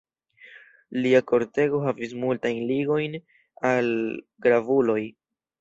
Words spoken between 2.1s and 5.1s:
multajn ligojn al gravuloj.